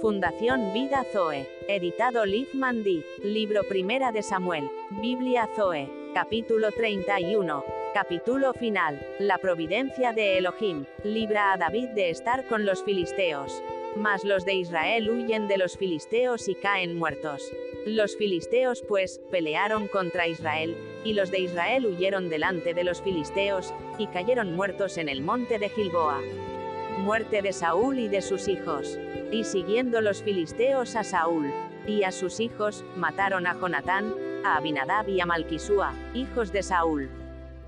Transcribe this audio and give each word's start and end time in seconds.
Fundación 0.00 0.72
Vida 0.72 1.04
Zoe. 1.12 1.46
Editado 1.68 2.24
Liv 2.24 2.48
Mandy. 2.54 3.04
Libro 3.22 3.62
Primera 3.68 4.12
de 4.12 4.22
Samuel. 4.22 4.70
Biblia 5.02 5.48
Zoe. 5.56 5.90
Capítulo 6.14 6.72
31. 6.72 7.64
Capítulo 7.94 8.52
final. 8.54 9.00
La 9.18 9.38
providencia 9.38 10.12
de 10.12 10.38
Elohim. 10.38 10.86
Libra 11.04 11.52
a 11.52 11.56
David 11.56 11.88
de 11.90 12.10
estar 12.10 12.46
con 12.46 12.64
los 12.64 12.84
filisteos. 12.84 13.62
Mas 13.96 14.24
los 14.24 14.44
de 14.44 14.54
Israel 14.54 15.10
huyen 15.10 15.48
de 15.48 15.58
los 15.58 15.76
filisteos 15.76 16.48
y 16.48 16.54
caen 16.54 16.96
muertos. 16.96 17.52
Los 17.86 18.16
filisteos 18.16 18.82
pues, 18.86 19.20
pelearon 19.30 19.88
contra 19.88 20.26
Israel, 20.26 20.76
y 21.04 21.12
los 21.12 21.30
de 21.30 21.40
Israel 21.40 21.86
huyeron 21.86 22.28
delante 22.28 22.74
de 22.74 22.84
los 22.84 23.00
filisteos, 23.02 23.72
y 23.98 24.08
cayeron 24.08 24.54
muertos 24.54 24.98
en 24.98 25.08
el 25.08 25.22
monte 25.22 25.58
de 25.58 25.68
Gilboa. 25.68 26.20
Muerte 26.98 27.40
de 27.40 27.52
Saúl 27.52 27.98
y 27.98 28.08
de 28.08 28.20
sus 28.20 28.48
hijos. 28.48 28.98
Y 29.30 29.44
siguiendo 29.44 30.00
los 30.00 30.22
filisteos 30.22 30.96
a 30.96 31.04
Saúl, 31.04 31.50
y 31.86 32.02
a 32.02 32.12
sus 32.12 32.40
hijos, 32.40 32.84
mataron 32.96 33.46
a 33.46 33.54
Jonatán, 33.54 34.12
a 34.44 34.56
Abinadab 34.56 35.08
y 35.08 35.20
a 35.20 35.26
Malquisúa, 35.26 35.94
hijos 36.14 36.52
de 36.52 36.62
Saúl. 36.62 37.08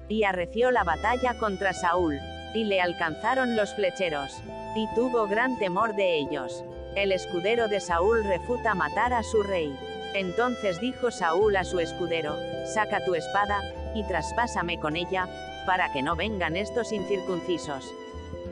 Y 0.08 0.24
arreció 0.24 0.70
la 0.70 0.84
batalla 0.84 1.38
contra 1.38 1.72
Saúl, 1.72 2.18
y 2.54 2.64
le 2.64 2.80
alcanzaron 2.80 3.56
los 3.56 3.74
flecheros, 3.74 4.42
y 4.76 4.86
tuvo 4.94 5.28
gran 5.28 5.58
temor 5.58 5.94
de 5.94 6.18
ellos. 6.18 6.64
El 6.96 7.12
escudero 7.12 7.68
de 7.68 7.78
Saúl 7.78 8.24
refuta 8.24 8.74
matar 8.74 9.12
a 9.12 9.22
su 9.22 9.42
rey. 9.44 9.72
Entonces 10.14 10.80
dijo 10.80 11.10
Saúl 11.10 11.56
a 11.56 11.64
su 11.64 11.78
escudero, 11.78 12.34
saca 12.66 13.04
tu 13.04 13.14
espada, 13.14 13.60
y 13.94 14.04
traspásame 14.04 14.78
con 14.80 14.96
ella, 14.96 15.28
para 15.66 15.92
que 15.92 16.02
no 16.02 16.16
vengan 16.16 16.56
estos 16.56 16.92
incircuncisos. 16.92 17.84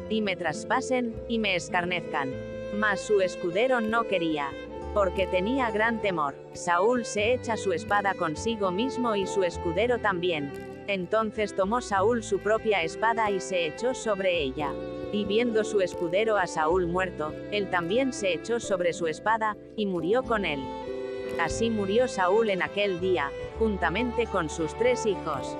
Y 0.08 0.20
me 0.20 0.36
traspasen, 0.36 1.14
y 1.28 1.38
me 1.38 1.56
escarnezcan. 1.56 2.32
Mas 2.74 3.00
su 3.00 3.20
escudero 3.20 3.80
no 3.80 4.04
quería, 4.04 4.50
porque 4.94 5.26
tenía 5.26 5.70
gran 5.70 6.00
temor. 6.00 6.34
Saúl 6.52 7.04
se 7.04 7.34
echa 7.34 7.56
su 7.56 7.72
espada 7.72 8.14
consigo 8.14 8.70
mismo 8.70 9.16
y 9.16 9.26
su 9.26 9.42
escudero 9.42 9.98
también. 9.98 10.52
Entonces 10.86 11.54
tomó 11.54 11.80
Saúl 11.80 12.22
su 12.22 12.38
propia 12.38 12.82
espada 12.82 13.30
y 13.30 13.40
se 13.40 13.66
echó 13.66 13.94
sobre 13.94 14.40
ella. 14.40 14.72
Y 15.12 15.24
viendo 15.24 15.64
su 15.64 15.80
escudero 15.80 16.36
a 16.36 16.46
Saúl 16.46 16.86
muerto, 16.86 17.32
él 17.50 17.68
también 17.68 18.12
se 18.12 18.32
echó 18.32 18.60
sobre 18.60 18.92
su 18.92 19.06
espada, 19.06 19.56
y 19.76 19.86
murió 19.86 20.22
con 20.22 20.44
él. 20.44 20.60
Así 21.40 21.70
murió 21.70 22.08
Saúl 22.08 22.50
en 22.50 22.62
aquel 22.62 23.00
día, 23.00 23.30
juntamente 23.58 24.26
con 24.26 24.50
sus 24.50 24.76
tres 24.76 25.06
hijos. 25.06 25.56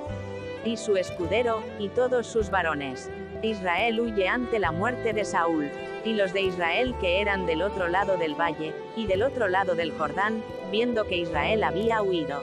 Y 0.64 0.76
su 0.76 0.96
escudero, 0.96 1.62
y 1.78 1.88
todos 1.88 2.26
sus 2.26 2.50
varones. 2.50 3.10
Israel 3.42 4.00
huye 4.00 4.28
ante 4.28 4.58
la 4.58 4.72
muerte 4.72 5.12
de 5.12 5.24
Saúl, 5.24 5.70
y 6.04 6.14
los 6.14 6.32
de 6.32 6.42
Israel 6.42 6.94
que 7.00 7.20
eran 7.20 7.46
del 7.46 7.62
otro 7.62 7.88
lado 7.88 8.16
del 8.16 8.34
valle, 8.34 8.74
y 8.96 9.06
del 9.06 9.22
otro 9.22 9.48
lado 9.48 9.74
del 9.74 9.92
Jordán, 9.92 10.42
viendo 10.70 11.04
que 11.04 11.16
Israel 11.18 11.62
había 11.62 12.02
huido, 12.02 12.42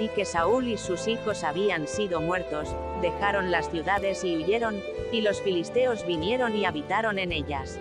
y 0.00 0.08
que 0.08 0.24
Saúl 0.24 0.68
y 0.68 0.76
sus 0.76 1.08
hijos 1.08 1.44
habían 1.44 1.86
sido 1.86 2.20
muertos, 2.20 2.74
dejaron 3.02 3.50
las 3.50 3.70
ciudades 3.70 4.24
y 4.24 4.36
huyeron, 4.36 4.80
y 5.12 5.20
los 5.20 5.40
filisteos 5.42 6.06
vinieron 6.06 6.56
y 6.56 6.64
habitaron 6.64 7.18
en 7.18 7.32
ellas. 7.32 7.78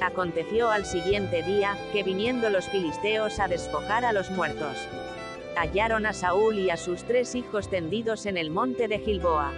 Aconteció 0.00 0.70
al 0.70 0.86
siguiente 0.86 1.42
día, 1.42 1.76
que 1.92 2.02
viniendo 2.02 2.48
los 2.48 2.66
filisteos 2.68 3.38
a 3.38 3.48
despojar 3.48 4.04
a 4.04 4.12
los 4.12 4.30
muertos, 4.30 4.76
hallaron 5.56 6.06
a 6.06 6.14
Saúl 6.14 6.58
y 6.58 6.70
a 6.70 6.78
sus 6.78 7.04
tres 7.04 7.34
hijos 7.34 7.68
tendidos 7.68 8.24
en 8.24 8.38
el 8.38 8.50
monte 8.50 8.88
de 8.88 8.98
Gilboa. 8.98 9.52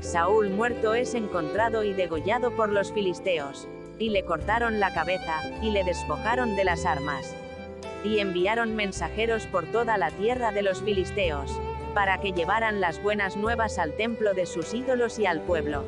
Saúl 0.00 0.50
muerto 0.50 0.94
es 0.94 1.14
encontrado 1.14 1.82
y 1.82 1.92
degollado 1.92 2.54
por 2.54 2.68
los 2.68 2.92
filisteos. 2.92 3.66
Y 3.98 4.10
le 4.10 4.24
cortaron 4.24 4.80
la 4.80 4.92
cabeza, 4.92 5.40
y 5.62 5.70
le 5.70 5.82
despojaron 5.82 6.56
de 6.56 6.64
las 6.64 6.84
armas. 6.84 7.34
Y 8.04 8.18
enviaron 8.18 8.76
mensajeros 8.76 9.46
por 9.46 9.64
toda 9.66 9.98
la 9.98 10.10
tierra 10.10 10.52
de 10.52 10.62
los 10.62 10.82
filisteos, 10.82 11.50
para 11.94 12.20
que 12.20 12.32
llevaran 12.32 12.80
las 12.80 13.02
buenas 13.02 13.36
nuevas 13.36 13.78
al 13.78 13.92
templo 13.96 14.34
de 14.34 14.46
sus 14.46 14.74
ídolos 14.74 15.18
y 15.18 15.26
al 15.26 15.40
pueblo. 15.40 15.84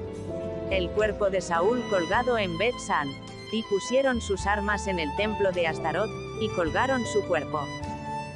El 0.71 0.89
cuerpo 0.91 1.31
de 1.31 1.41
Saúl 1.41 1.83
colgado 1.91 2.39
en 2.39 2.57
Bet-San, 2.59 3.09
y 3.53 3.63
pusieron 3.65 4.21
sus 4.21 4.47
armas 4.47 4.87
en 4.87 4.99
el 4.99 5.15
templo 5.17 5.53
de 5.53 5.67
Astarot, 5.67 6.11
y 6.41 6.49
colgaron 6.51 7.05
su 7.07 7.23
cuerpo. 7.27 7.67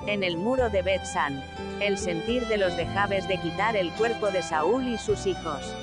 En 0.07 0.23
el 0.23 0.37
muro 0.37 0.71
de 0.71 0.83
Bet-San, 0.83 1.43
el 1.81 1.99
sentir 1.99 2.47
de 2.49 2.57
los 2.57 2.77
de 2.77 2.87
Jabes 2.87 3.29
de 3.29 3.39
quitar 3.39 3.77
el 3.77 3.91
cuerpo 3.93 4.31
de 4.31 4.43
Saúl 4.43 4.87
y 4.89 4.99
sus 4.99 5.27
hijos. 5.27 5.75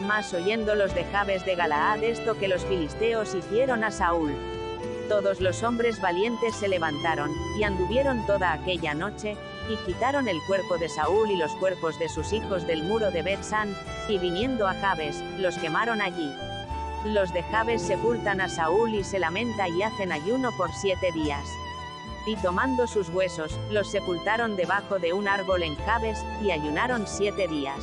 Mas 0.00 0.32
oyendo 0.34 0.74
los 0.74 0.94
de 0.94 1.04
Jabes 1.04 1.44
de 1.46 1.54
Galaad 1.54 2.02
esto 2.04 2.36
que 2.38 2.48
los 2.48 2.64
filisteos 2.64 3.34
hicieron 3.34 3.82
a 3.82 3.90
Saúl. 3.90 4.34
Todos 5.08 5.40
los 5.40 5.62
hombres 5.62 6.00
valientes 6.00 6.54
se 6.56 6.68
levantaron, 6.68 7.30
y 7.58 7.62
anduvieron 7.62 8.26
toda 8.26 8.52
aquella 8.52 8.92
noche, 8.92 9.36
y 9.70 9.76
quitaron 9.86 10.28
el 10.28 10.38
cuerpo 10.46 10.78
de 10.78 10.88
Saúl 10.88 11.30
y 11.30 11.36
los 11.36 11.52
cuerpos 11.56 11.98
de 11.98 12.08
sus 12.08 12.32
hijos 12.32 12.66
del 12.66 12.82
muro 12.82 13.10
de 13.10 13.22
Bet-San, 13.22 13.74
y 14.08 14.18
viniendo 14.18 14.66
a 14.66 14.74
Jabes, 14.74 15.22
los 15.38 15.56
quemaron 15.58 16.00
allí. 16.00 16.30
Los 17.14 17.32
de 17.32 17.42
Jabes 17.44 17.82
sepultan 17.82 18.40
a 18.40 18.48
Saúl 18.48 18.94
y 18.94 19.04
se 19.04 19.18
lamenta 19.18 19.68
y 19.68 19.82
hacen 19.82 20.12
ayuno 20.12 20.50
por 20.56 20.72
siete 20.72 21.12
días 21.12 21.48
y 22.26 22.34
tomando 22.36 22.88
sus 22.88 23.08
huesos, 23.08 23.58
los 23.70 23.88
sepultaron 23.88 24.56
debajo 24.56 24.98
de 24.98 25.12
un 25.12 25.28
árbol 25.28 25.62
en 25.62 25.76
Jabes, 25.76 26.18
y 26.42 26.50
ayunaron 26.50 27.06
siete 27.06 27.46
días. 27.46 27.78